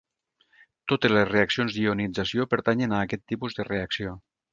Totes 0.93 1.11
les 1.17 1.27
reaccions 1.31 1.75
d'ionització 1.75 2.47
pertanyen 2.55 2.97
a 2.97 3.03
aquest 3.09 3.25
tipus 3.33 3.59
de 3.61 3.67
reacció. 3.69 4.17